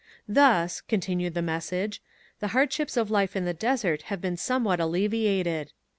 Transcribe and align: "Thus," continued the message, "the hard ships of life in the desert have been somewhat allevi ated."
"Thus," 0.27 0.81
continued 0.81 1.35
the 1.35 1.43
message, 1.43 2.01
"the 2.39 2.47
hard 2.57 2.73
ships 2.73 2.97
of 2.97 3.11
life 3.11 3.35
in 3.35 3.45
the 3.45 3.53
desert 3.53 4.01
have 4.09 4.19
been 4.19 4.35
somewhat 4.35 4.79
allevi 4.79 5.25
ated." 5.25 5.73